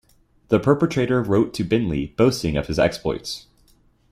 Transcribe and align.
The 0.47 0.59
perpetrator 0.59 1.21
wrote 1.21 1.53
to 1.53 1.63
Binley 1.63 2.15
boasting 2.15 2.57
of 2.57 2.65
his 2.65 2.79
exploits. 2.79 3.45